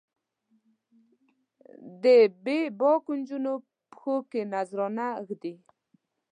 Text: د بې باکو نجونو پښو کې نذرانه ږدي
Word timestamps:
د 2.03 2.05
بې 2.43 2.59
باکو 2.79 3.11
نجونو 3.19 3.53
پښو 3.91 4.15
کې 4.29 4.41
نذرانه 4.53 5.07
ږدي 5.27 5.53